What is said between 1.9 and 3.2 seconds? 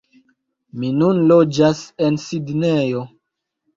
en Sidnejo